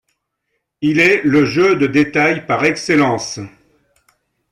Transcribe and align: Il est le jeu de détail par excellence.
Il 0.81 0.99
est 0.99 1.21
le 1.21 1.45
jeu 1.45 1.75
de 1.75 1.85
détail 1.85 2.47
par 2.47 2.65
excellence. 2.65 3.39